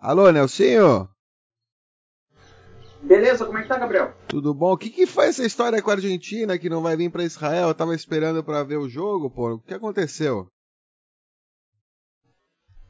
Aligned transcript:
Alô, 0.00 0.30
Nelsinho? 0.30 1.08
Beleza, 3.02 3.44
como 3.44 3.58
é 3.58 3.62
que 3.62 3.68
tá, 3.68 3.78
Gabriel? 3.78 4.14
Tudo 4.28 4.54
bom? 4.54 4.72
O 4.72 4.78
que, 4.78 4.90
que 4.90 5.06
foi 5.06 5.26
essa 5.26 5.44
história 5.44 5.82
com 5.82 5.90
a 5.90 5.94
Argentina 5.94 6.56
que 6.56 6.68
não 6.68 6.82
vai 6.82 6.96
vir 6.96 7.10
para 7.10 7.24
Israel? 7.24 7.68
Eu 7.68 7.74
tava 7.74 7.96
esperando 7.96 8.44
para 8.44 8.62
ver 8.62 8.76
o 8.76 8.88
jogo, 8.88 9.28
pô. 9.28 9.54
O 9.54 9.58
que 9.58 9.74
aconteceu? 9.74 10.46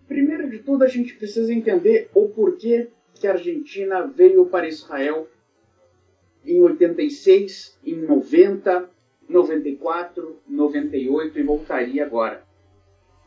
Primeiro 0.07 0.51
de 0.51 0.59
tudo, 0.59 0.85
a 0.85 0.87
gente 0.87 1.15
precisa 1.15 1.53
entender 1.53 2.11
o 2.15 2.29
porquê 2.29 2.91
que 3.15 3.27
a 3.27 3.33
Argentina 3.33 4.07
veio 4.07 4.45
para 4.45 4.69
Israel 4.69 5.27
em 6.45 6.61
86, 6.63 7.79
em 7.85 7.97
90, 8.03 8.91
94, 9.27 10.43
98 10.47 11.39
e 11.39 11.43
voltaria 11.43 12.05
agora. 12.05 12.48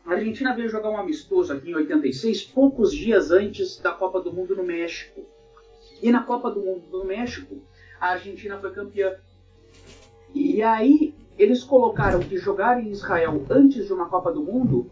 A 0.04 0.14
Argentina 0.14 0.54
veio 0.54 0.68
jogar 0.68 0.90
um 0.90 0.96
amistoso 0.96 1.52
aqui 1.52 1.70
em 1.70 1.74
86, 1.74 2.44
poucos 2.44 2.92
dias 2.92 3.30
antes 3.30 3.78
da 3.78 3.92
Copa 3.92 4.20
do 4.20 4.32
Mundo 4.32 4.56
no 4.56 4.64
México. 4.64 5.24
E 6.02 6.10
na 6.10 6.22
Copa 6.24 6.50
do 6.50 6.60
Mundo 6.60 6.86
do 6.90 7.04
México, 7.04 7.62
a 8.00 8.08
Argentina 8.08 8.58
foi 8.58 8.72
campeã. 8.72 9.14
E 10.34 10.60
aí 10.60 11.14
eles 11.38 11.62
colocaram 11.62 12.18
que 12.20 12.36
jogar 12.36 12.82
em 12.82 12.90
Israel 12.90 13.46
antes 13.48 13.86
de 13.86 13.92
uma 13.92 14.08
Copa 14.08 14.32
do 14.32 14.42
Mundo 14.42 14.90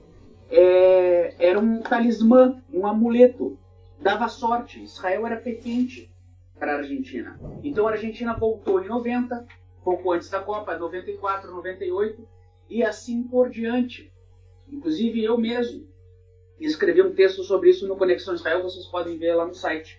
é, 0.48 1.34
era 1.38 1.58
um 1.58 1.80
talismã, 1.80 2.62
um 2.72 2.86
amuleto. 2.86 3.58
Dava 4.00 4.28
sorte. 4.28 4.82
Israel 4.82 5.26
era 5.26 5.36
petente 5.36 6.10
para 6.58 6.74
a 6.74 6.76
Argentina. 6.76 7.38
Então 7.64 7.88
a 7.88 7.92
Argentina 7.92 8.34
voltou 8.34 8.82
em 8.82 8.86
90, 8.86 9.46
pouco 9.82 10.12
antes 10.12 10.30
da 10.30 10.40
Copa, 10.40 10.78
94, 10.78 11.50
98 11.50 12.28
e 12.68 12.84
assim 12.84 13.24
por 13.24 13.50
diante. 13.50 14.12
Inclusive 14.72 15.22
eu 15.22 15.36
mesmo 15.38 15.88
escrevi 16.58 17.02
um 17.02 17.14
texto 17.14 17.42
sobre 17.42 17.70
isso 17.70 17.86
no 17.86 17.96
Conexão 17.96 18.34
Israel, 18.34 18.62
vocês 18.62 18.86
podem 18.86 19.18
ver 19.18 19.34
lá 19.34 19.46
no 19.46 19.54
site. 19.54 19.98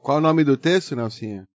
Qual 0.00 0.18
o 0.18 0.20
nome 0.20 0.44
do 0.44 0.56
texto, 0.56 0.94
Nelsinha? 0.94 1.46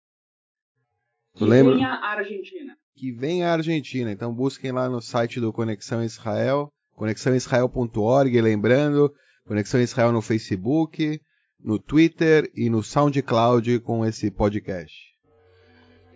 Que 1.35 1.45
lembra? 1.45 1.75
vem 1.75 1.85
a 1.85 1.95
Argentina. 1.95 2.77
Que 2.97 3.13
vem 3.13 3.45
a 3.45 3.53
Argentina. 3.53 4.11
Então 4.11 4.35
busquem 4.35 4.73
lá 4.73 4.89
no 4.89 5.01
site 5.01 5.41
do 5.41 5.53
Conexão 5.53 6.03
Israel, 6.03 6.69
conexãoisrael.org, 6.97 8.41
lembrando, 8.41 9.15
Conexão 9.47 9.81
Israel 9.81 10.13
no 10.13 10.21
Facebook, 10.21 11.21
no 11.59 11.79
Twitter 11.79 12.51
e 12.55 12.69
no 12.69 12.83
SoundCloud 12.83 13.81
com 13.81 14.05
esse 14.05 14.31
podcast. 14.31 14.95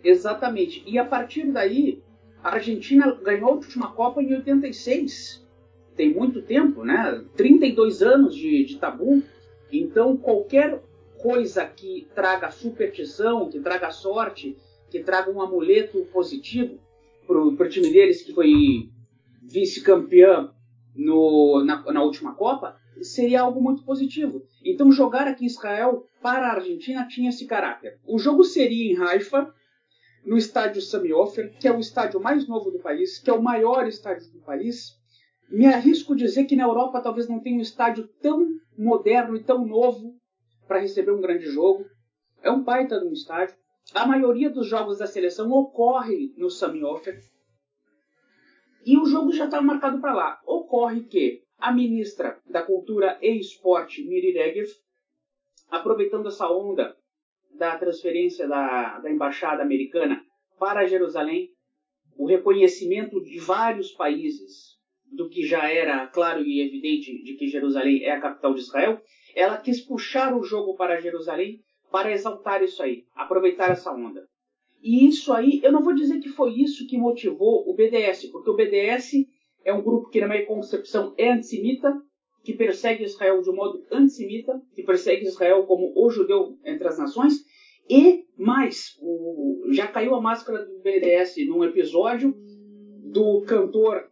Exatamente. 0.03 0.83
E 0.87 0.99
a 0.99 1.05
partir 1.05 1.51
daí, 1.51 2.03
a 2.43 2.51
Argentina 2.51 3.13
ganhou 3.23 3.51
a 3.51 3.55
última 3.55 3.93
Copa 3.93 4.23
em 4.23 4.35
86. 4.35 5.44
Tem 5.97 6.13
muito 6.13 6.43
tempo, 6.43 6.85
né? 6.85 7.25
32 7.37 8.03
anos 8.03 8.35
de, 8.35 8.65
de 8.65 8.79
tabu. 8.79 9.23
Então, 9.73 10.17
qualquer 10.17 10.83
coisa 11.19 11.65
que 11.65 12.07
traga 12.15 12.51
superstição, 12.51 13.49
que 13.49 13.61
traga 13.61 13.91
sorte, 13.91 14.57
que 14.91 15.01
traga 15.01 15.31
um 15.31 15.41
amuleto 15.41 16.05
positivo 16.13 16.79
para 17.27 17.39
o 17.39 17.69
time 17.69 17.91
deles, 17.91 18.23
que 18.23 18.33
foi 18.33 18.91
vice-campeão 19.43 20.51
na, 21.65 21.93
na 21.93 22.03
última 22.03 22.35
Copa, 22.35 22.77
seria 23.01 23.41
algo 23.41 23.61
muito 23.61 23.83
positivo. 23.85 24.47
Então, 24.65 24.93
jogar 24.93 25.27
aqui 25.27 25.45
em 25.45 25.47
Israel 25.47 26.07
para 26.23 26.49
a 26.49 26.55
Argentina 26.55 27.07
tinha 27.07 27.31
esse 27.31 27.47
caráter. 27.47 27.99
O 28.07 28.19
jogo 28.19 28.45
seria 28.45 28.93
em 28.93 28.97
Haifa, 28.97 29.53
no 30.25 30.37
estádio 30.37 30.81
Sami 30.81 31.13
Ofer, 31.13 31.53
que 31.59 31.69
é 31.69 31.73
o 31.73 31.81
estádio 31.81 32.21
mais 32.21 32.49
novo 32.49 32.71
do 32.71 32.79
país, 32.79 33.19
que 33.19 33.29
é 33.29 33.33
o 33.33 33.43
maior 33.43 33.87
estádio 33.87 34.31
do 34.33 34.41
país. 34.41 34.99
Me 35.55 35.67
arrisco 35.67 36.17
dizer 36.17 36.47
que 36.47 36.57
na 36.57 36.65
Europa 36.65 37.01
talvez 37.01 37.29
não 37.29 37.39
tenha 37.39 37.57
um 37.57 37.63
estádio 37.63 38.09
tão 38.21 38.45
moderno 38.77 39.37
e 39.37 39.45
tão 39.45 39.65
novo 39.65 40.17
para 40.67 40.81
receber 40.81 41.13
um 41.13 41.21
grande 41.21 41.47
jogo. 41.47 41.87
É 42.43 42.51
um 42.51 42.65
baita 42.65 42.99
de 42.99 43.07
um 43.07 43.13
estádio. 43.13 43.55
A 43.95 44.05
maioria 44.05 44.51
dos 44.51 44.67
jogos 44.67 44.99
da 44.99 45.07
seleção 45.07 45.53
ocorre 45.53 46.35
no 46.37 46.51
Sami. 46.51 46.81
E 48.85 48.99
o 48.99 49.05
jogo 49.05 49.31
já 49.31 49.45
está 49.45 49.63
marcado 49.63 50.01
para 50.01 50.13
lá. 50.13 50.41
Ocorre 50.45 51.05
que 51.05 51.45
a 51.57 51.71
ministra 51.71 52.41
da 52.51 52.61
Cultura 52.61 53.17
e 53.23 53.39
Esporte, 53.39 54.03
Miri 54.03 54.33
Regev, 54.33 54.73
aproveitando 55.71 56.27
essa 56.27 56.51
onda 56.51 56.97
da 57.57 57.79
transferência 57.79 58.49
da, 58.49 58.99
da 58.99 59.09
embaixada 59.09 59.63
americana 59.63 60.21
para 60.59 60.85
Jerusalém, 60.85 61.53
o 62.19 62.27
reconhecimento 62.27 63.23
de 63.23 63.39
vários 63.39 63.93
países 63.93 64.75
do 65.15 65.29
que 65.29 65.47
já 65.47 65.71
era 65.71 66.07
claro 66.07 66.43
e 66.43 66.61
evidente 66.61 67.23
de 67.23 67.35
que 67.35 67.49
Jerusalém 67.49 68.05
é 68.05 68.13
a 68.13 68.21
capital 68.21 68.55
de 68.55 68.61
Israel, 68.61 69.01
ela 69.35 69.57
quis 69.57 69.81
puxar 69.81 70.37
o 70.37 70.43
jogo 70.43 70.75
para 70.77 71.01
Jerusalém 71.01 71.61
para 71.91 72.13
exaltar 72.13 72.63
isso 72.63 72.83
aí, 72.83 73.05
aproveitar 73.15 73.71
essa 73.71 73.93
onda. 73.93 74.27
E 74.83 75.07
isso 75.07 75.33
aí, 75.33 75.61
eu 75.63 75.73
não 75.73 75.83
vou 75.83 75.95
dizer 75.95 76.21
que 76.21 76.29
foi 76.29 76.53
isso 76.53 76.87
que 76.87 76.99
motivou 76.99 77.69
o 77.69 77.75
BDS, 77.75 78.27
porque 78.27 78.51
o 78.51 78.57
BDS 78.57 79.13
é 79.65 79.73
um 79.73 79.83
grupo 79.83 80.11
que, 80.11 80.21
na 80.21 80.29
minha 80.29 80.45
concepção, 80.45 81.15
é 81.17 81.33
antissemita, 81.33 81.97
que 82.43 82.53
persegue 82.53 83.05
Israel 83.05 83.41
de 83.41 83.49
um 83.49 83.55
modo 83.55 83.83
antissemita, 83.91 84.61
que 84.75 84.83
persegue 84.83 85.25
Israel 85.25 85.65
como 85.65 85.93
o 85.97 86.11
judeu 86.11 86.59
entre 86.65 86.87
as 86.87 86.99
nações, 86.99 87.35
e 87.89 88.25
mais, 88.37 88.99
o, 89.01 89.69
já 89.73 89.87
caiu 89.87 90.15
a 90.15 90.21
máscara 90.21 90.65
do 90.65 90.81
BDS 90.81 91.37
num 91.47 91.65
episódio 91.65 92.35
do 93.05 93.43
cantor 93.43 94.11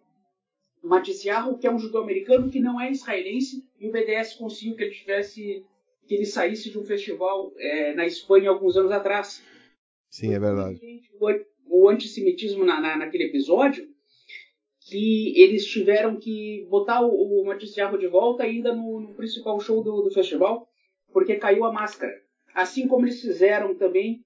Maticiarro, 0.83 1.59
que 1.59 1.67
é 1.67 1.73
um 1.73 1.79
judeu 1.79 2.03
americano 2.03 2.51
que 2.51 2.61
não 2.61 2.81
é 2.81 2.91
israelense, 2.91 3.65
e 3.79 3.89
o 3.89 3.93
BDS 3.93 4.35
conseguiu 4.35 4.77
que 4.77 4.83
ele 4.83 4.95
tivesse 4.95 5.65
que 6.07 6.15
ele 6.15 6.27
saísse 6.27 6.71
de 6.71 6.79
um 6.79 6.85
festival 6.85 7.53
é, 7.57 7.95
na 7.95 8.05
Espanha 8.05 8.51
alguns 8.51 8.77
anos 8.77 8.91
atrás. 8.91 9.43
Sim, 10.11 10.35
é 10.35 10.39
verdade. 10.39 10.81
O, 11.21 11.85
o 11.85 11.89
antissemitismo 11.89 12.65
na, 12.65 12.81
na, 12.81 12.97
naquele 12.97 13.25
episódio 13.25 13.87
que 14.81 15.41
eles 15.41 15.65
tiveram 15.65 16.17
que 16.17 16.67
botar 16.69 17.01
o, 17.01 17.41
o 17.41 17.47
Maticiarro 17.47 17.97
de 17.97 18.09
volta 18.09 18.43
ainda 18.43 18.75
no, 18.75 19.01
no 19.01 19.15
principal 19.15 19.59
show 19.61 19.83
do, 19.83 20.03
do, 20.03 20.11
festival, 20.11 20.69
porque 21.13 21.37
caiu 21.37 21.65
a 21.65 21.73
máscara. 21.73 22.13
Assim 22.53 22.87
como 22.87 23.07
eles 23.07 23.21
fizeram 23.21 23.75
também 23.75 24.23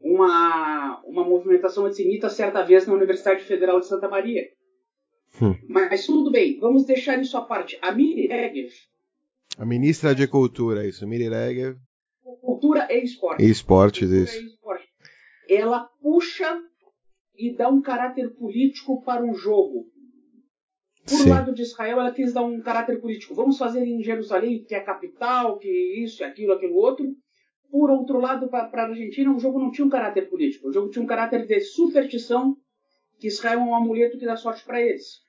uma, 0.00 1.00
uma 1.04 1.22
movimentação 1.22 1.86
antissemita 1.86 2.28
certa 2.28 2.62
vez 2.62 2.86
na 2.86 2.94
Universidade 2.94 3.44
Federal 3.44 3.78
de 3.78 3.86
Santa 3.86 4.08
Maria. 4.08 4.48
Hum. 5.40 5.54
Mas 5.68 6.06
tudo 6.06 6.30
bem, 6.30 6.58
vamos 6.58 6.84
deixar 6.84 7.20
isso 7.20 7.36
à 7.36 7.42
parte. 7.42 7.78
A 7.80 7.92
Miri 7.92 8.26
Regev. 8.26 8.72
A 9.56 9.64
ministra 9.64 10.14
de 10.14 10.26
Cultura, 10.26 10.86
isso, 10.86 11.06
Miri 11.06 11.28
Regev. 11.28 11.76
Cultura 12.40 12.88
e 12.90 13.02
Esporte. 13.02 13.44
E 13.44 13.50
Esportes, 13.50 14.10
isso. 14.10 14.40
E 14.40 14.46
esporte. 14.46 14.88
Ela 15.48 15.80
puxa 16.02 16.60
e 17.36 17.54
dá 17.54 17.68
um 17.68 17.80
caráter 17.80 18.30
político 18.34 19.02
para 19.02 19.24
um 19.24 19.34
jogo. 19.34 19.86
Por 21.08 21.20
Sim. 21.20 21.30
lado 21.30 21.54
de 21.54 21.62
Israel, 21.62 22.00
ela 22.00 22.12
quis 22.12 22.34
dar 22.34 22.42
um 22.42 22.60
caráter 22.60 23.00
político. 23.00 23.34
Vamos 23.34 23.56
fazer 23.56 23.82
em 23.84 24.02
Jerusalém, 24.02 24.64
que 24.64 24.74
é 24.74 24.78
a 24.78 24.84
capital, 24.84 25.58
que 25.58 25.70
isso, 26.02 26.22
aquilo, 26.22 26.52
aquilo 26.52 26.74
outro. 26.74 27.06
Por 27.70 27.90
outro 27.90 28.18
lado, 28.18 28.48
para 28.48 28.68
a 28.70 28.86
Argentina, 28.88 29.34
o 29.34 29.38
jogo 29.38 29.58
não 29.58 29.70
tinha 29.70 29.86
um 29.86 29.90
caráter 29.90 30.28
político. 30.28 30.68
O 30.68 30.72
jogo 30.72 30.90
tinha 30.90 31.02
um 31.02 31.06
caráter 31.06 31.46
de 31.46 31.60
superstição, 31.60 32.56
que 33.18 33.26
Israel 33.26 33.60
é 33.60 33.62
um 33.62 33.74
amuleto 33.74 34.18
que 34.18 34.26
dá 34.26 34.36
sorte 34.36 34.64
para 34.64 34.80
eles. 34.80 35.20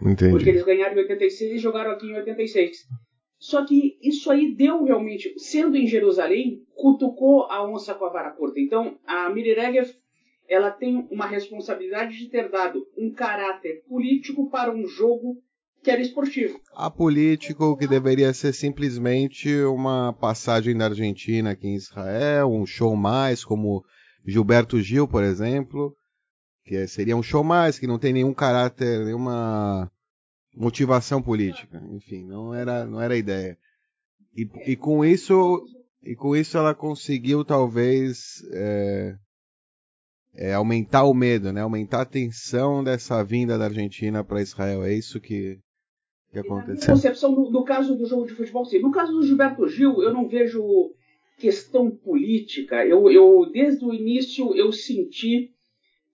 Entendi. 0.00 0.30
Porque 0.30 0.48
eles 0.48 0.64
ganharam 0.64 0.94
em 0.94 1.00
86 1.00 1.52
e 1.52 1.58
jogaram 1.58 1.90
aqui 1.90 2.06
em 2.06 2.16
86. 2.16 2.78
Só 3.38 3.64
que 3.64 3.98
isso 4.00 4.30
aí 4.30 4.54
deu 4.54 4.84
realmente, 4.84 5.34
sendo 5.36 5.76
em 5.76 5.86
Jerusalém, 5.86 6.62
cutucou 6.74 7.44
a 7.50 7.68
onça 7.68 7.94
com 7.94 8.04
a 8.04 8.12
vara 8.12 8.30
curta. 8.30 8.60
Então, 8.60 8.98
a 9.04 9.28
Miri 9.30 9.54
Regev 9.54 9.90
ela 10.48 10.70
tem 10.70 11.08
uma 11.10 11.26
responsabilidade 11.26 12.18
de 12.18 12.28
ter 12.28 12.50
dado 12.50 12.86
um 12.96 13.10
caráter 13.10 13.82
político 13.88 14.50
para 14.50 14.70
um 14.70 14.86
jogo 14.86 15.42
que 15.82 15.90
era 15.90 16.00
esportivo. 16.00 16.60
A 16.74 16.90
político 16.90 17.76
que 17.76 17.88
deveria 17.88 18.32
ser 18.32 18.52
simplesmente 18.52 19.52
uma 19.64 20.12
passagem 20.12 20.76
da 20.76 20.86
Argentina 20.86 21.50
aqui 21.50 21.66
em 21.66 21.74
Israel, 21.74 22.52
um 22.52 22.64
show 22.64 22.94
mais, 22.94 23.44
como 23.44 23.82
Gilberto 24.24 24.80
Gil, 24.80 25.08
por 25.08 25.24
exemplo, 25.24 25.96
que 26.64 26.86
seria 26.86 27.16
um 27.16 27.22
show 27.22 27.42
mais, 27.42 27.78
que 27.78 27.86
não 27.86 27.98
tem 27.98 28.12
nenhum 28.12 28.32
caráter, 28.32 29.04
nenhuma 29.04 29.90
motivação 30.54 31.22
política. 31.22 31.82
Enfim, 31.90 32.24
não 32.24 32.54
era, 32.54 32.84
não 32.84 33.00
era 33.00 33.14
a 33.14 33.18
ideia. 33.18 33.58
E, 34.36 34.48
e 34.66 34.76
com 34.76 35.04
isso, 35.04 35.62
e 36.02 36.14
com 36.14 36.36
isso 36.36 36.56
ela 36.56 36.74
conseguiu 36.74 37.44
talvez 37.44 38.42
é, 38.52 39.16
é, 40.34 40.54
aumentar 40.54 41.04
o 41.04 41.14
medo, 41.14 41.52
né? 41.52 41.60
Aumentar 41.60 42.02
a 42.02 42.06
tensão 42.06 42.82
dessa 42.82 43.22
vinda 43.22 43.58
da 43.58 43.66
Argentina 43.66 44.24
para 44.24 44.40
Israel. 44.40 44.84
É 44.84 44.94
isso 44.94 45.20
que, 45.20 45.58
que 46.30 46.38
aconteceu. 46.38 46.94
Concepção, 46.94 47.32
no, 47.32 47.50
no, 47.50 47.64
caso 47.64 47.96
do 47.96 48.06
jogo 48.06 48.26
de 48.26 48.34
futebol, 48.34 48.64
sim. 48.64 48.78
No 48.78 48.90
caso 48.90 49.12
do 49.12 49.26
Gilberto 49.26 49.68
Gil, 49.68 50.02
eu 50.02 50.12
não 50.12 50.28
vejo 50.28 50.62
questão 51.38 51.90
política. 51.90 52.86
Eu, 52.86 53.10
eu 53.10 53.50
desde 53.50 53.84
o 53.84 53.92
início 53.92 54.54
eu 54.54 54.72
senti 54.72 55.50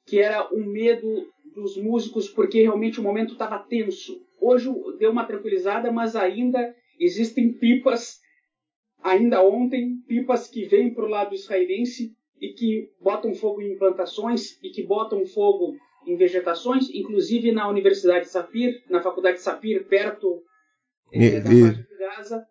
que 0.08 0.19
era 0.19 0.49
um 0.52 0.64
medo 0.64 1.28
dos 1.55 1.76
músicos 1.76 2.28
porque 2.28 2.62
realmente 2.62 3.00
o 3.00 3.02
momento 3.02 3.32
estava 3.32 3.58
tenso. 3.58 4.20
Hoje 4.40 4.70
deu 4.99 5.10
uma 5.10 5.26
tranquilizada, 5.26 5.90
mas 5.93 6.16
ainda 6.16 6.75
existem 6.99 7.52
pipas 7.52 8.20
ainda 9.02 9.43
ontem, 9.43 9.99
pipas 10.06 10.49
que 10.49 10.64
vêm 10.64 10.93
para 10.93 11.05
o 11.05 11.08
lado 11.08 11.34
israelense 11.34 12.16
e 12.40 12.52
que 12.52 12.90
botam 13.00 13.34
fogo 13.34 13.60
em 13.60 13.76
plantações 13.76 14.58
e 14.62 14.70
que 14.70 14.82
botam 14.82 15.25
fogo 15.26 15.76
em 16.06 16.16
vegetações, 16.16 16.88
inclusive 16.90 17.52
na 17.52 17.69
Universidade 17.69 18.25
de 18.25 18.31
Sapir, 18.31 18.82
na 18.88 19.02
Faculdade 19.02 19.37
de 19.37 19.43
Sapir, 19.43 19.87
perto 19.87 20.43
é, 21.12 21.40
da 21.40 21.50
parte 21.50 21.88
de 21.88 21.99
Gaza, 21.99 22.46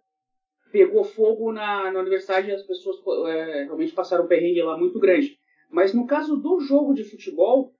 pegou 0.71 1.03
fogo 1.03 1.51
na, 1.51 1.91
na 1.91 1.99
universidade 1.99 2.49
e 2.49 2.53
as 2.53 2.63
pessoas 2.63 2.97
é, 3.27 3.63
realmente 3.63 3.93
passaram 3.93 4.25
um 4.25 4.27
perrengue 4.27 4.61
lá 4.61 4.77
muito 4.77 4.99
grande. 4.99 5.36
Mas 5.69 5.93
no 5.93 6.05
caso 6.05 6.37
do 6.37 6.59
jogo 6.59 6.93
de 6.93 7.03
futebol, 7.03 7.73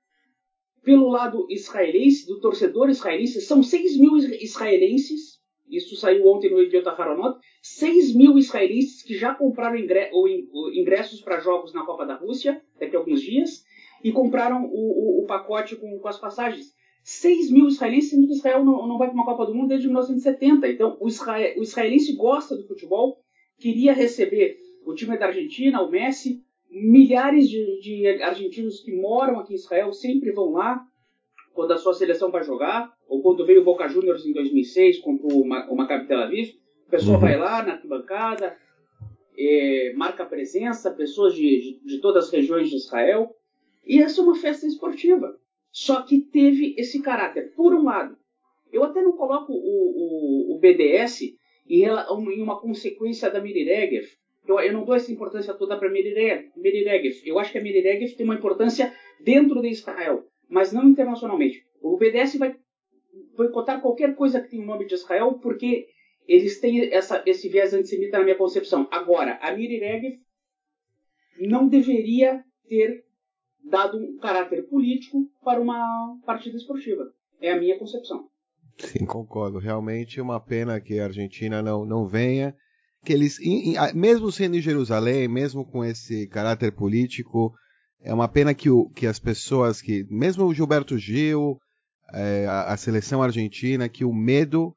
pelo 0.84 1.10
lado 1.10 1.48
israelense, 1.50 2.26
do 2.26 2.40
torcedor 2.40 2.90
israelense, 2.90 3.42
são 3.42 3.62
6 3.62 3.98
mil 3.98 4.18
israelenses, 4.18 5.38
isso 5.70 5.98
saiu 5.98 6.26
ontem 6.28 6.50
no 6.50 6.62
Idiota 6.62 6.92
Haronot, 6.92 7.40
6 7.62 8.16
mil 8.16 8.38
israelenses 8.38 9.04
que 9.04 9.18
já 9.18 9.34
compraram 9.34 9.78
ingressos 9.78 11.22
para 11.22 11.40
jogos 11.40 11.74
na 11.74 11.86
Copa 11.86 12.06
da 12.06 12.16
Rússia, 12.16 12.62
daqui 12.80 12.96
a 12.96 13.00
alguns 13.00 13.22
dias, 13.22 13.66
e 14.04 14.12
compraram 14.12 14.66
o, 14.66 15.20
o, 15.20 15.24
o 15.24 15.26
pacote 15.26 15.76
com, 15.76 16.00
com, 16.00 16.08
as 16.08 16.18
passagens. 16.18 16.68
6 17.04 17.52
mil 17.52 17.68
israelenses, 17.68 18.12
sendo 18.12 18.28
que 18.28 18.34
Israel 18.34 18.64
não, 18.64 18.88
não 18.88 18.98
vai 18.98 19.08
para 19.08 19.16
uma 19.16 19.26
Copa 19.26 19.46
do 19.46 19.56
Mundo 19.56 19.70
desde 19.70 19.88
1970. 19.88 20.68
Então, 20.70 20.98
o, 21.00 21.06
o 21.06 21.64
israelense 21.64 22.14
gosta 22.14 22.56
do 22.56 22.68
futebol, 22.68 23.18
queria 23.60 23.94
receber 23.94 24.58
o 24.86 24.94
time 24.94 25.18
da 25.18 25.28
Argentina, 25.28 25.82
o 25.82 25.90
Messi, 25.90 26.47
milhares 26.70 27.50
de, 27.50 27.80
de, 27.80 28.08
argentinos 28.24 28.82
que 28.82 28.94
moram 28.96 29.40
aqui 29.40 29.54
em 29.54 29.58
Israel 29.58 29.92
sempre 29.94 30.32
vão 30.32 30.52
lá 30.52 30.84
quando 31.54 31.72
a 31.72 31.78
sua 31.78 31.94
seleção 31.94 32.30
vai 32.30 32.44
jogar, 32.44 32.94
ou 33.08 33.22
quando 33.22 33.46
veio 33.46 33.62
o 33.62 33.64
Boca 33.64 33.88
Juniors 33.88 34.26
em 34.26 34.34
2006 34.34 35.00
contra 35.00 35.26
o, 35.28 35.42
o 35.42 35.76
Maccabi 35.76 36.08
Tel 36.08 36.20
Aviv. 36.20 36.54
A 36.88 36.92
pessoa 36.92 37.16
uhum. 37.16 37.22
vai 37.22 37.36
lá 37.36 37.64
na 37.64 37.74
arquibancada, 37.74 38.56
é, 39.38 39.94
marca 39.96 40.26
presença, 40.26 40.92
pessoas 40.92 41.34
de, 41.34 41.42
de, 41.42 41.80
de, 41.84 42.00
todas 42.00 42.26
as 42.26 42.32
regiões 42.32 42.70
de 42.70 42.76
Israel. 42.76 43.36
E 43.86 44.00
essa 44.00 44.22
é 44.22 44.24
uma 44.24 44.36
festa 44.36 44.68
esportiva. 44.68 45.36
Só 45.72 46.04
que 46.04 46.20
teve 46.20 46.76
esse 46.78 47.02
caráter. 47.02 47.54
Por 47.56 47.74
um 47.74 47.84
lado, 47.84 48.16
eu 48.72 48.84
até 48.84 49.02
não 49.02 49.14
coloco 49.14 49.52
o, 49.52 49.56
o, 49.56 50.56
o 50.56 50.60
BDS 50.60 51.22
em, 51.68 51.90
uma 52.42 52.60
consequência 52.60 53.30
da 53.30 53.42
Miri 53.42 53.64
Regev, 53.64 54.08
eu, 54.48 54.60
eu 54.60 54.74
não 54.74 54.86
dou 54.86 54.96
essa 54.96 55.12
importância 55.12 55.54
toda 55.54 55.78
para 55.78 55.90
Miriregev. 55.90 57.22
Eu 57.26 57.40
acho 57.40 57.52
que 57.52 57.58
a 57.58 57.62
Miriregev 57.62 58.16
tem 58.16 58.26
uma 58.26 58.36
importância 58.36 58.94
dentro 59.20 59.62
de 59.62 59.70
Israel, 59.70 60.26
mas 60.50 60.72
não 60.72 60.88
internacionalmente. 60.88 61.66
O 61.82 61.98
BDS 61.98 62.38
vai 62.38 62.56
boicotar 63.36 63.82
qualquer 63.82 64.16
coisa 64.16 64.42
que 64.42 64.50
tenha 64.50 64.64
o 64.64 64.66
nome 64.66 64.86
de 64.86 64.94
Israel 64.94 65.34
porque 65.42 65.88
eles 66.28 66.60
têm 66.60 66.94
essa, 66.94 67.24
esse 67.26 67.48
viés 67.48 67.74
antissemita 67.74 68.18
na 68.18 68.24
minha 68.24 68.36
concepção. 68.36 68.88
Agora, 68.92 69.38
a 69.42 69.52
Miriregev 69.52 70.20
não 71.40 71.68
deveria 71.68 72.44
ter 72.68 73.06
dado 73.64 73.98
um 73.98 74.18
caráter 74.18 74.68
político 74.68 75.30
para 75.44 75.60
uma 75.60 76.20
partida 76.26 76.58
esportiva. 76.58 77.12
É 77.40 77.52
a 77.52 77.60
minha 77.60 77.78
concepção. 77.78 78.30
Sim, 78.78 79.06
concordo. 79.06 79.58
Realmente 79.58 80.22
uma 80.22 80.40
pena 80.40 80.80
que 80.80 81.00
a 81.00 81.06
Argentina 81.06 81.62
não, 81.62 81.86
não 81.86 82.06
venha 82.06 82.56
que 83.08 83.14
eles, 83.14 83.40
mesmo 83.94 84.30
sendo 84.34 84.58
em 84.58 84.62
Jerusalém, 84.62 85.30
mesmo 85.30 85.64
com 85.64 85.82
esse 85.82 86.28
caráter 86.28 86.74
político, 86.74 87.54
é 88.02 88.14
uma 88.14 88.28
pena 88.28 88.54
que, 88.54 88.70
o, 88.70 88.90
que 88.90 89.08
as 89.08 89.18
pessoas, 89.18 89.82
que 89.82 90.06
mesmo 90.10 90.44
o 90.44 90.54
Gilberto 90.54 90.98
Gil, 90.98 91.58
é, 92.14 92.46
a, 92.48 92.74
a, 92.74 92.76
seleção 92.76 93.24
argentina, 93.24 93.88
que 93.88 94.04
o 94.04 94.14
medo 94.14 94.76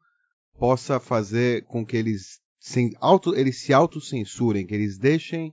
possa 0.57 1.01
fazer 1.01 1.65
com 1.65 1.85
que 1.85 1.97
eles, 1.97 2.39
sem, 2.61 2.93
auto, 3.01 3.35
eles 3.35 3.63
se 3.63 3.73
autocensurem, 3.73 4.65
que 4.65 4.77
eles 4.77 4.97
deixem 4.97 5.53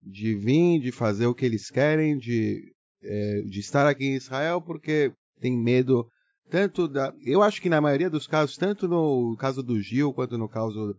de 0.00 0.32
vir, 0.36 0.78
de 0.78 0.92
fazer 0.92 1.26
o 1.26 1.34
que 1.34 1.44
eles 1.44 1.70
querem, 1.70 2.16
de, 2.16 2.72
é, 3.02 3.40
de 3.40 3.58
estar 3.58 3.84
aqui 3.84 4.04
em 4.04 4.14
Israel, 4.14 4.62
porque 4.62 5.12
tem 5.40 5.58
medo 5.58 6.06
tanto 6.48 6.86
da. 6.86 7.12
Eu 7.26 7.42
acho 7.42 7.60
que 7.60 7.68
na 7.68 7.80
maioria 7.80 8.08
dos 8.08 8.28
casos, 8.28 8.56
tanto 8.56 8.86
no 8.86 9.36
caso 9.36 9.60
do 9.60 9.80
Gil 9.80 10.12
quanto 10.12 10.38
no 10.38 10.48
caso 10.48 10.96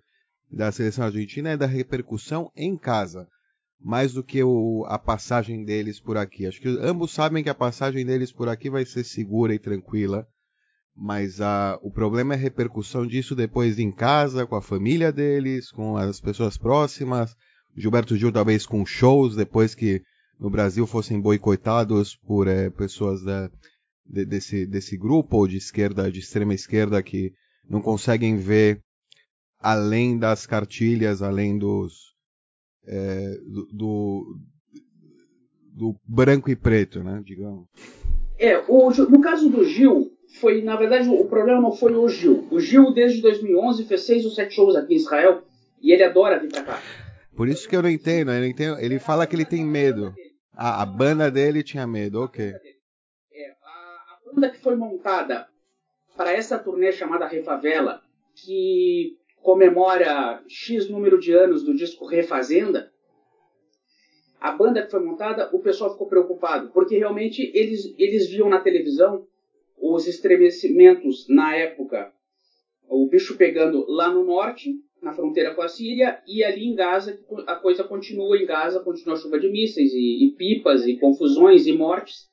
da 0.54 0.72
seleção 0.72 1.06
argentina 1.06 1.50
é 1.50 1.58
da 1.58 1.66
repercussão 1.66 2.52
em 2.56 2.78
casa, 2.78 3.28
mais 3.82 4.14
do 4.14 4.24
que 4.24 4.44
o, 4.44 4.86
a 4.88 5.00
passagem 5.00 5.66
deles 5.66 6.00
por 6.00 6.16
aqui. 6.16 6.46
Acho 6.46 6.62
que 6.62 6.70
ambos 6.80 7.12
sabem 7.12 7.44
que 7.44 7.50
a 7.50 7.56
passagem 7.56 8.06
deles 8.06 8.32
por 8.32 8.48
aqui 8.48 8.70
vai 8.70 8.86
ser 8.86 9.04
segura 9.04 9.54
e 9.54 9.60
tranquila, 9.60 10.28
mas 10.96 11.42
a, 11.42 11.80
o 11.82 11.92
problema 11.92 12.36
é 12.36 12.38
a 12.38 12.40
repercussão 12.40 13.06
disso 13.06 13.36
depois 13.36 13.80
em 13.80 13.92
casa, 13.92 14.46
com 14.46 14.56
a 14.56 14.62
família 14.62 15.12
deles, 15.12 15.72
com 15.72 15.98
as 15.98 16.22
pessoas 16.22 16.56
próximas. 16.56 17.36
Gilberto 17.76 18.16
Gil 18.16 18.32
talvez 18.32 18.68
com 18.68 18.86
shows 18.86 19.36
depois 19.36 19.74
que 19.74 20.04
no 20.40 20.52
Brasil 20.52 20.86
fossem 20.86 21.20
boicotados 21.20 22.16
por 22.16 22.48
é, 22.48 22.70
pessoas 22.70 23.24
da, 23.24 23.50
de, 24.06 24.24
desse, 24.24 24.68
desse 24.68 24.96
grupo 24.96 25.38
ou 25.38 25.48
de 25.48 25.58
esquerda, 25.58 26.12
de 26.12 26.20
extrema 26.20 26.54
esquerda 26.54 27.02
que 27.02 27.34
não 27.68 27.82
conseguem 27.82 28.38
ver 28.38 28.84
além 29.64 30.20
das 30.20 30.46
cartilhas, 30.46 31.22
além 31.22 31.58
dos 31.58 32.14
é, 32.86 33.38
do, 33.48 33.66
do, 33.72 34.38
do, 35.72 35.96
branco 36.06 36.52
e 36.52 36.56
preto, 36.56 37.02
né, 37.02 37.22
digamos. 37.24 37.66
É, 38.38 38.58
o, 38.68 38.90
no 38.90 39.22
caso 39.22 39.50
do 39.50 39.64
Gil, 39.64 40.12
foi 40.42 40.62
na 40.62 40.76
verdade 40.76 41.08
o 41.08 41.26
problema 41.26 41.62
não 41.62 41.72
foi 41.72 41.96
o 41.96 42.10
Gil. 42.10 42.46
O 42.52 42.60
Gil 42.60 42.94
desde 42.94 43.22
2011 43.22 43.86
fez 43.86 44.02
seis 44.02 44.26
ou 44.26 44.32
sete 44.32 44.54
shows 44.54 44.76
aqui 44.76 44.96
em 44.96 44.98
Israel 44.98 45.44
e 45.82 45.94
ele 45.94 46.04
adora 46.04 46.40
vir 46.40 46.52
para 46.52 46.64
cá. 46.64 46.82
Por 47.34 47.48
isso 47.48 47.68
que 47.68 47.76
eu 47.76 47.82
não 47.82 47.90
entendo, 47.90 48.32
eu 48.32 48.42
não 48.42 48.48
entendo. 48.48 48.80
Ele 48.80 49.00
fala 49.00 49.26
que 49.26 49.36
ele 49.36 49.46
tem 49.46 49.66
medo. 49.66 50.14
Ah, 50.54 50.82
a 50.82 50.86
banda 50.86 51.32
dele 51.32 51.64
tinha 51.64 51.88
medo, 51.88 52.22
ok. 52.22 52.46
É, 52.46 53.52
a, 53.64 53.70
a 53.70 54.18
banda 54.26 54.50
que 54.50 54.60
foi 54.60 54.76
montada 54.76 55.48
para 56.16 56.32
essa 56.34 56.60
turnê 56.60 56.92
chamada 56.92 57.28
Refavela, 57.28 58.02
que 58.36 59.18
comemora 59.44 60.42
X 60.48 60.90
número 60.90 61.20
de 61.20 61.34
anos 61.34 61.64
do 61.64 61.76
disco 61.76 62.06
Refazenda, 62.06 62.92
a 64.40 64.52
banda 64.52 64.82
que 64.82 64.90
foi 64.90 65.02
montada, 65.02 65.50
o 65.54 65.60
pessoal 65.60 65.92
ficou 65.92 66.08
preocupado, 66.08 66.72
porque 66.72 66.98
realmente 66.98 67.52
eles, 67.54 67.94
eles 67.98 68.30
viam 68.30 68.50
na 68.50 68.62
televisão 68.62 69.28
os 69.78 70.08
estremecimentos 70.08 71.28
na 71.30 71.56
época, 71.56 72.12
o 72.90 73.06
bicho 73.08 73.38
pegando 73.38 73.86
lá 73.88 74.10
no 74.10 74.24
norte, 74.24 74.74
na 75.02 75.14
fronteira 75.14 75.54
com 75.54 75.62
a 75.62 75.68
Síria, 75.68 76.22
e 76.26 76.44
ali 76.44 76.66
em 76.66 76.76
Gaza, 76.76 77.20
a 77.46 77.56
coisa 77.56 77.84
continua 77.84 78.38
em 78.38 78.46
Gaza, 78.46 78.80
continua 78.80 79.16
a 79.16 79.18
chuva 79.18 79.38
de 79.38 79.50
mísseis 79.50 79.92
e, 79.94 80.26
e 80.26 80.32
pipas 80.32 80.86
e 80.86 80.98
confusões 80.98 81.68
e 81.68 81.74
mortes. 81.74 82.30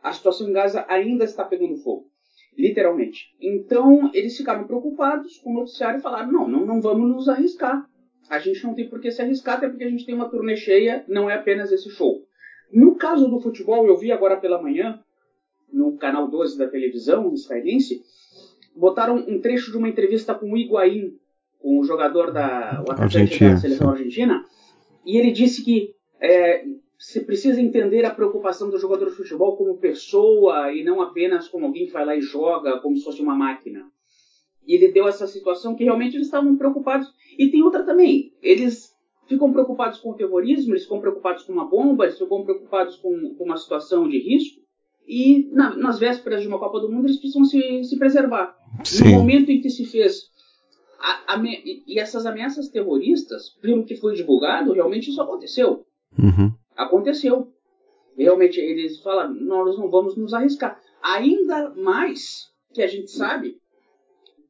A 0.00 0.12
situação 0.12 0.48
em 0.48 0.52
Gaza 0.52 0.84
ainda 0.88 1.24
está 1.24 1.44
pegando 1.44 1.76
fogo 1.76 2.13
literalmente. 2.56 3.34
Então, 3.40 4.10
eles 4.14 4.36
ficaram 4.36 4.64
preocupados 4.66 5.38
com 5.38 5.50
o 5.50 5.54
noticiário 5.54 5.98
e 5.98 6.02
falaram: 6.02 6.32
não, 6.32 6.48
não, 6.48 6.66
não 6.66 6.80
vamos 6.80 7.08
nos 7.08 7.28
arriscar. 7.28 7.88
A 8.28 8.38
gente 8.38 8.64
não 8.64 8.74
tem 8.74 8.88
por 8.88 9.00
que 9.00 9.10
se 9.10 9.20
arriscar, 9.20 9.56
até 9.56 9.68
porque 9.68 9.84
a 9.84 9.90
gente 9.90 10.06
tem 10.06 10.14
uma 10.14 10.28
turnê 10.28 10.56
cheia, 10.56 11.04
não 11.06 11.28
é 11.28 11.34
apenas 11.34 11.70
esse 11.70 11.90
show. 11.90 12.22
No 12.72 12.96
caso 12.96 13.28
do 13.28 13.38
futebol, 13.38 13.86
eu 13.86 13.96
vi 13.96 14.10
agora 14.10 14.36
pela 14.38 14.60
manhã, 14.60 14.98
no 15.70 15.96
canal 15.98 16.28
12 16.28 16.56
da 16.56 16.66
televisão 16.66 17.32
israelense, 17.34 18.00
botaram 18.74 19.16
um 19.16 19.40
trecho 19.40 19.70
de 19.70 19.76
uma 19.76 19.88
entrevista 19.88 20.34
com 20.34 20.52
o 20.52 20.56
Higuaín, 20.56 21.18
com 21.58 21.78
o 21.78 21.84
jogador 21.84 22.32
da, 22.32 22.82
o 22.86 22.90
atacante 22.90 23.38
da 23.38 23.56
seleção 23.56 23.90
argentina, 23.90 24.44
e 25.04 25.18
ele 25.18 25.30
disse 25.30 25.62
que 25.62 25.94
é, 26.20 26.64
você 26.98 27.20
precisa 27.20 27.60
entender 27.60 28.04
a 28.04 28.14
preocupação 28.14 28.70
do 28.70 28.78
jogador 28.78 29.10
de 29.10 29.16
futebol 29.16 29.56
como 29.56 29.78
pessoa 29.78 30.72
e 30.72 30.84
não 30.84 31.00
apenas 31.00 31.48
como 31.48 31.66
alguém 31.66 31.86
que 31.86 31.92
vai 31.92 32.04
lá 32.04 32.16
e 32.16 32.20
joga 32.20 32.80
como 32.80 32.96
se 32.96 33.04
fosse 33.04 33.20
uma 33.20 33.34
máquina. 33.34 33.84
E 34.66 34.74
ele 34.74 34.92
deu 34.92 35.06
essa 35.06 35.26
situação 35.26 35.74
que 35.74 35.84
realmente 35.84 36.16
eles 36.16 36.26
estavam 36.26 36.56
preocupados. 36.56 37.08
E 37.38 37.50
tem 37.50 37.62
outra 37.62 37.84
também. 37.84 38.32
Eles 38.42 38.94
ficam 39.26 39.52
preocupados 39.52 40.00
com 40.00 40.10
o 40.10 40.14
terrorismo, 40.14 40.72
eles 40.72 40.84
ficam 40.84 41.00
preocupados 41.00 41.44
com 41.44 41.52
uma 41.52 41.68
bomba, 41.68 42.04
eles 42.04 42.18
ficam 42.18 42.44
preocupados 42.44 42.96
com, 42.96 43.34
com 43.34 43.44
uma 43.44 43.56
situação 43.56 44.08
de 44.08 44.18
risco. 44.18 44.62
E 45.06 45.50
na, 45.52 45.76
nas 45.76 45.98
vésperas 45.98 46.40
de 46.40 46.48
uma 46.48 46.58
Copa 46.58 46.80
do 46.80 46.90
Mundo 46.90 47.06
eles 47.06 47.18
precisam 47.18 47.44
se, 47.44 47.84
se 47.84 47.98
preservar. 47.98 48.56
Sim. 48.82 49.04
No 49.04 49.18
momento 49.18 49.50
em 49.50 49.60
que 49.60 49.68
se 49.68 49.84
fez. 49.84 50.32
A, 50.98 51.34
a, 51.34 51.42
e 51.44 51.98
essas 51.98 52.24
ameaças 52.24 52.68
terroristas, 52.68 53.50
pelo 53.60 53.84
que 53.84 53.96
foi 53.96 54.14
divulgado, 54.14 54.72
realmente 54.72 55.10
isso 55.10 55.20
aconteceu. 55.20 55.84
Uhum. 56.18 56.50
Aconteceu. 56.76 57.52
Realmente, 58.16 58.60
eles 58.60 59.00
falam, 59.00 59.34
nós 59.34 59.76
não 59.78 59.90
vamos 59.90 60.16
nos 60.16 60.32
arriscar. 60.32 60.80
Ainda 61.02 61.70
mais 61.74 62.52
que 62.72 62.82
a 62.82 62.86
gente 62.86 63.10
sabe 63.10 63.60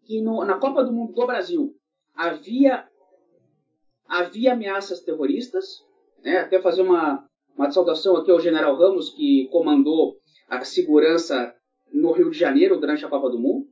que 0.04 0.20
no, 0.20 0.44
na 0.44 0.58
Copa 0.58 0.84
do 0.84 0.92
Mundo 0.92 1.12
do 1.12 1.26
Brasil 1.26 1.74
havia, 2.14 2.86
havia 4.06 4.52
ameaças 4.52 5.00
terroristas. 5.00 5.84
Né? 6.22 6.38
Até 6.38 6.60
fazer 6.60 6.82
uma, 6.82 7.26
uma 7.56 7.70
saudação 7.70 8.16
aqui 8.16 8.30
ao 8.30 8.40
General 8.40 8.76
Ramos, 8.76 9.10
que 9.10 9.48
comandou 9.50 10.16
a 10.48 10.62
segurança 10.64 11.54
no 11.92 12.12
Rio 12.12 12.30
de 12.30 12.38
Janeiro 12.38 12.78
durante 12.78 13.04
a 13.04 13.08
Copa 13.08 13.30
do 13.30 13.38
Mundo. 13.38 13.66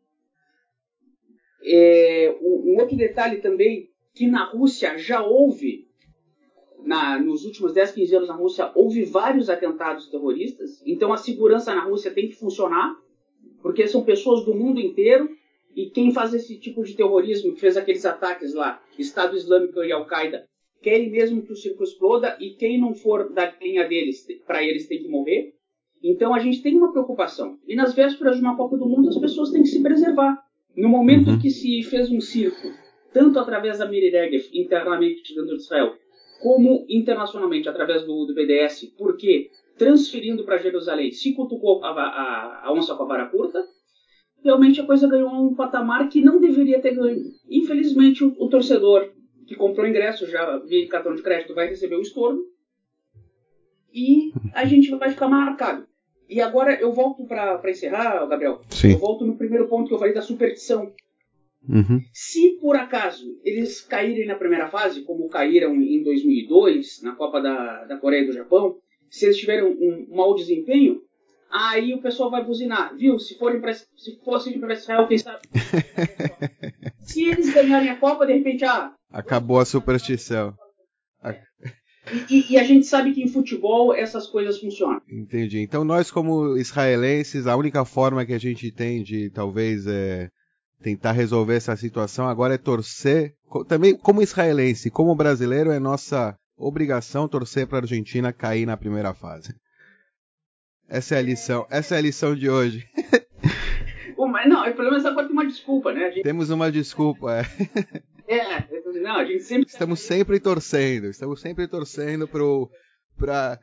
É, 1.64 2.36
um 2.40 2.80
outro 2.80 2.96
detalhe 2.96 3.40
também 3.40 3.90
que 4.14 4.26
na 4.26 4.44
Rússia 4.44 4.96
já 4.98 5.22
houve, 5.22 5.88
na, 6.84 7.18
nos 7.18 7.44
últimos 7.44 7.72
10, 7.72 7.92
15 7.92 8.16
anos 8.16 8.28
na 8.28 8.34
Rússia, 8.34 8.70
houve 8.74 9.04
vários 9.04 9.48
atentados 9.48 10.08
terroristas. 10.08 10.82
Então 10.86 11.12
a 11.12 11.16
segurança 11.16 11.74
na 11.74 11.84
Rússia 11.84 12.10
tem 12.10 12.28
que 12.28 12.34
funcionar, 12.34 12.96
porque 13.62 13.86
são 13.86 14.04
pessoas 14.04 14.44
do 14.44 14.54
mundo 14.54 14.80
inteiro. 14.80 15.28
E 15.74 15.88
quem 15.88 16.12
faz 16.12 16.34
esse 16.34 16.58
tipo 16.58 16.84
de 16.84 16.94
terrorismo, 16.94 17.54
que 17.54 17.60
fez 17.60 17.76
aqueles 17.76 18.04
ataques 18.04 18.52
lá, 18.52 18.82
Estado 18.98 19.36
Islâmico 19.36 19.82
e 19.82 19.90
Al-Qaeda, 19.90 20.46
querem 20.82 21.10
mesmo 21.10 21.40
que 21.42 21.52
o 21.52 21.56
circo 21.56 21.82
exploda 21.82 22.36
e 22.38 22.50
quem 22.50 22.78
não 22.78 22.94
for 22.94 23.32
da 23.32 23.54
linha 23.60 23.88
deles, 23.88 24.26
para 24.46 24.62
eles 24.62 24.86
tem 24.86 25.02
que 25.02 25.08
morrer. 25.08 25.54
Então 26.02 26.34
a 26.34 26.40
gente 26.40 26.60
tem 26.60 26.76
uma 26.76 26.92
preocupação. 26.92 27.58
E 27.66 27.74
nas 27.76 27.94
vésperas 27.94 28.36
de 28.36 28.42
uma 28.42 28.56
Copa 28.56 28.76
do 28.76 28.86
Mundo 28.86 29.08
as 29.08 29.18
pessoas 29.18 29.50
têm 29.50 29.62
que 29.62 29.68
se 29.68 29.82
preservar. 29.82 30.36
No 30.76 30.88
momento 30.88 31.30
uhum. 31.30 31.38
que 31.38 31.50
se 31.50 31.82
fez 31.84 32.10
um 32.10 32.20
circo, 32.20 32.68
tanto 33.12 33.38
através 33.38 33.78
da 33.78 33.88
Miri 33.88 34.10
Regev, 34.10 34.48
internamente 34.52 35.34
dentro 35.34 35.56
de 35.56 35.62
Israel, 35.62 35.94
como 36.42 36.84
internacionalmente 36.88 37.68
através 37.68 38.04
do, 38.04 38.26
do 38.26 38.34
BDS, 38.34 38.92
porque 38.98 39.48
transferindo 39.78 40.44
para 40.44 40.58
Jerusalém 40.58 41.12
se 41.12 41.32
cutucou 41.34 41.84
a, 41.84 41.90
a, 41.90 42.62
a 42.64 42.72
onça 42.72 42.96
com 42.96 43.04
a 43.04 43.06
vara 43.06 43.26
curta, 43.26 43.64
realmente 44.42 44.80
a 44.80 44.84
coisa 44.84 45.08
ganhou 45.08 45.30
um 45.30 45.54
patamar 45.54 46.08
que 46.08 46.20
não 46.20 46.40
deveria 46.40 46.80
ter 46.80 46.96
ganho. 46.96 47.22
Infelizmente, 47.48 48.24
o, 48.24 48.34
o 48.40 48.48
torcedor 48.48 49.12
que 49.46 49.54
comprou 49.54 49.86
ingresso 49.86 50.26
já 50.26 50.58
via 50.58 50.88
cartão 50.88 51.14
de 51.14 51.22
crédito 51.22 51.54
vai 51.54 51.68
receber 51.68 51.94
o 51.94 52.02
estorno 52.02 52.42
e 53.94 54.32
a 54.52 54.64
gente 54.64 54.90
vai 54.96 55.10
ficar 55.10 55.28
marcado. 55.28 55.86
E 56.28 56.40
agora 56.40 56.74
eu 56.74 56.92
volto 56.92 57.24
para 57.24 57.70
encerrar, 57.70 58.26
Gabriel. 58.26 58.62
Sim. 58.70 58.92
Eu 58.94 58.98
volto 58.98 59.24
no 59.24 59.36
primeiro 59.36 59.68
ponto 59.68 59.86
que 59.86 59.94
eu 59.94 59.98
falei 59.98 60.12
da 60.12 60.22
superstição. 60.22 60.92
Uhum. 61.68 62.00
Se 62.12 62.58
por 62.60 62.76
acaso 62.76 63.24
eles 63.44 63.80
caírem 63.80 64.26
na 64.26 64.34
primeira 64.34 64.68
fase, 64.68 65.02
como 65.02 65.28
caíram 65.28 65.74
em 65.74 66.02
2002 66.02 67.02
na 67.02 67.14
Copa 67.14 67.40
da, 67.40 67.84
da 67.84 67.96
Coreia 67.98 68.22
e 68.22 68.26
do 68.26 68.32
Japão, 68.32 68.76
se 69.10 69.26
eles 69.26 69.36
tiverem 69.36 69.64
um, 69.64 69.70
um 69.70 70.16
mau 70.16 70.34
desempenho, 70.34 71.00
aí 71.50 71.94
o 71.94 72.00
pessoal 72.00 72.30
vai 72.30 72.44
buzinar, 72.44 72.96
viu? 72.96 73.18
Se 73.18 73.38
forem 73.38 73.60
pra, 73.60 73.74
se 73.74 74.18
fossem 74.24 74.58
para 74.58 74.74
Israel, 74.74 75.06
quem 75.06 75.18
sabe? 75.18 75.40
se 77.04 77.24
eles 77.24 77.52
ganharem 77.52 77.90
a 77.90 77.96
Copa, 77.96 78.26
de 78.26 78.32
repente, 78.32 78.64
ah, 78.64 78.92
acabou 79.10 79.60
a 79.60 79.64
superstição. 79.64 80.54
E, 82.28 82.52
e, 82.52 82.58
a 82.58 82.64
gente 82.64 82.84
sabe 82.84 83.12
que 83.12 83.22
em 83.22 83.28
futebol 83.28 83.94
essas 83.94 84.26
coisas 84.26 84.58
funcionam. 84.58 85.00
Entendi. 85.08 85.60
Então 85.60 85.84
nós 85.84 86.10
como 86.10 86.56
israelenses, 86.56 87.46
a 87.46 87.56
única 87.56 87.84
forma 87.84 88.26
que 88.26 88.32
a 88.32 88.38
gente 88.38 88.72
tem 88.72 89.04
de 89.04 89.30
talvez 89.30 89.86
é, 89.86 90.28
tentar 90.82 91.12
resolver 91.12 91.54
essa 91.54 91.76
situação 91.76 92.28
agora 92.28 92.54
é 92.54 92.58
torcer. 92.58 93.34
Também 93.68 93.96
como 93.96 94.22
israelense, 94.22 94.90
como 94.90 95.14
brasileiro, 95.14 95.70
é 95.70 95.78
nossa 95.78 96.36
obrigação 96.56 97.28
torcer 97.28 97.66
para 97.66 97.78
a 97.78 97.82
Argentina 97.82 98.32
cair 98.32 98.66
na 98.66 98.76
primeira 98.76 99.14
fase. 99.14 99.54
Essa 100.88 101.14
é 101.14 101.18
a 101.18 101.22
lição. 101.22 101.66
Essa 101.70 101.94
é 101.94 101.98
a 101.98 102.02
lição 102.02 102.34
de 102.34 102.50
hoje. 102.50 102.86
Não, 104.46 104.62
pelo 104.72 104.90
menos 104.90 105.04
agora 105.04 105.26
tem 105.26 105.32
uma 105.32 105.46
desculpa, 105.46 105.92
né? 105.92 106.10
Gente... 106.10 106.22
Temos 106.22 106.50
uma 106.50 106.70
desculpa, 106.70 107.32
é. 107.32 107.42
É, 108.28 109.00
não, 109.00 109.16
a 109.16 109.24
gente 109.24 109.42
sempre. 109.42 109.66
Estamos 109.68 110.00
sempre 110.00 110.40
torcendo, 110.40 111.06
estamos 111.06 111.40
sempre 111.40 111.68
torcendo 111.68 112.26
pro, 112.26 112.70
pra, 113.16 113.58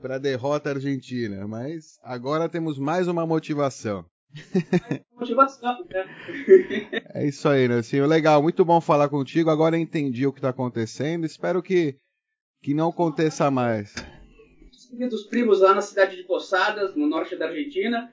pra 0.00 0.18
derrota 0.18 0.70
argentina, 0.70 1.46
mas 1.46 1.98
agora 2.02 2.48
temos 2.48 2.78
mais 2.78 3.08
uma 3.08 3.26
motivação. 3.26 4.04
motivação, 5.12 5.84
né? 5.90 6.04
É 7.14 7.26
isso 7.26 7.48
aí, 7.48 7.66
Nelsinho. 7.66 8.06
Legal, 8.06 8.42
muito 8.42 8.64
bom 8.64 8.80
falar 8.80 9.08
contigo. 9.08 9.50
Agora 9.50 9.78
entendi 9.78 10.26
o 10.26 10.32
que 10.32 10.38
está 10.38 10.50
acontecendo. 10.50 11.24
Espero 11.24 11.62
que, 11.62 11.96
que 12.62 12.72
não 12.72 12.90
aconteça 12.90 13.50
mais. 13.50 13.94
Dos 15.08 15.24
primos 15.24 15.60
lá 15.60 15.74
na 15.74 15.80
cidade 15.80 16.16
de 16.16 16.24
Posadas, 16.24 16.94
no 16.94 17.06
norte 17.06 17.36
da 17.36 17.46
Argentina, 17.46 18.12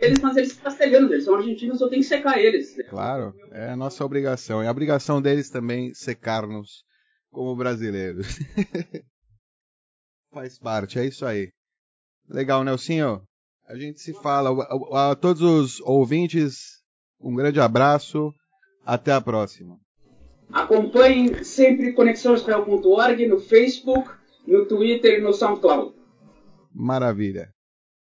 eles, 0.00 0.20
mas 0.20 0.36
eles 0.36 0.52
são 0.52 0.62
castelhanos, 0.62 1.10
eles 1.10 1.24
são 1.24 1.34
argentinos, 1.34 1.80
eu 1.80 1.88
tenho 1.88 2.02
que 2.02 2.08
secar 2.08 2.38
eles. 2.38 2.76
Claro, 2.88 3.34
é 3.52 3.70
a 3.70 3.76
nossa 3.76 4.04
obrigação. 4.04 4.62
É 4.62 4.68
a 4.68 4.70
obrigação 4.70 5.20
deles 5.22 5.50
também 5.50 5.92
secar-nos 5.94 6.84
como 7.30 7.54
brasileiros. 7.56 8.26
Faz 10.32 10.58
parte, 10.58 10.98
é 10.98 11.06
isso 11.06 11.24
aí. 11.24 11.50
Legal, 12.28 12.62
Nelsinho. 12.62 13.27
A 13.68 13.76
gente 13.76 14.00
se 14.00 14.14
fala. 14.14 14.50
A, 14.50 14.98
a, 14.98 15.10
a 15.10 15.14
todos 15.14 15.42
os 15.42 15.80
ouvintes, 15.82 16.82
um 17.20 17.34
grande 17.34 17.60
abraço. 17.60 18.34
Até 18.84 19.12
a 19.12 19.20
próxima. 19.20 19.78
Acompanhem 20.50 21.44
sempre 21.44 21.92
conexãoisrael.org 21.92 23.26
no 23.26 23.38
Facebook, 23.38 24.08
no 24.46 24.64
Twitter 24.64 25.18
e 25.18 25.20
no 25.20 25.34
SoundCloud. 25.34 25.94
Maravilha. 26.72 27.52